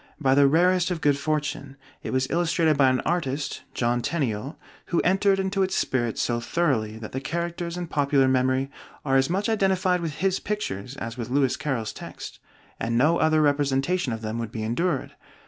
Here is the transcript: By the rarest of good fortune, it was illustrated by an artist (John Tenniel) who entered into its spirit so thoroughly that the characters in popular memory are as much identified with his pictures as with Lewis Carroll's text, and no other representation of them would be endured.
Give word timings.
By 0.19 0.33
the 0.33 0.47
rarest 0.47 0.89
of 0.89 0.99
good 0.99 1.15
fortune, 1.19 1.77
it 2.01 2.11
was 2.11 2.25
illustrated 2.31 2.75
by 2.75 2.89
an 2.89 3.01
artist 3.01 3.61
(John 3.75 4.01
Tenniel) 4.01 4.55
who 4.87 4.99
entered 5.01 5.37
into 5.39 5.61
its 5.61 5.75
spirit 5.75 6.17
so 6.17 6.39
thoroughly 6.39 6.97
that 6.97 7.11
the 7.11 7.19
characters 7.21 7.77
in 7.77 7.85
popular 7.85 8.27
memory 8.27 8.71
are 9.05 9.15
as 9.17 9.29
much 9.29 9.47
identified 9.47 10.01
with 10.01 10.15
his 10.15 10.39
pictures 10.39 10.97
as 10.97 11.17
with 11.19 11.29
Lewis 11.29 11.55
Carroll's 11.55 11.93
text, 11.93 12.39
and 12.79 12.97
no 12.97 13.19
other 13.19 13.43
representation 13.43 14.11
of 14.11 14.23
them 14.23 14.39
would 14.39 14.51
be 14.51 14.63
endured. 14.63 15.13